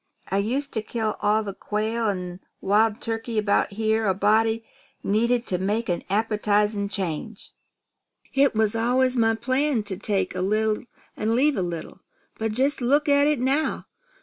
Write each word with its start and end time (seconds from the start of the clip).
I 0.31 0.39
used 0.39 0.73
to 0.73 0.81
kill 0.81 1.15
all 1.21 1.43
the 1.43 1.53
quail 1.53 2.09
an' 2.09 2.39
wild 2.59 3.01
turkeys 3.01 3.37
about 3.37 3.73
here 3.73 4.07
a 4.07 4.15
body 4.15 4.65
needed 5.03 5.45
to 5.45 5.59
make 5.59 5.89
an 5.89 6.03
appetizing 6.09 6.89
change, 6.89 7.51
It 8.33 8.55
was 8.55 8.75
always 8.75 9.15
my 9.15 9.35
plan 9.35 9.83
to 9.83 9.97
take 9.97 10.33
a 10.33 10.41
little 10.41 10.85
an' 11.15 11.35
leave 11.35 11.55
a 11.55 11.61
little. 11.61 12.01
But 12.39 12.53
jest 12.53 12.81
look 12.81 13.07
at 13.07 13.27
it 13.27 13.39
now. 13.39 13.85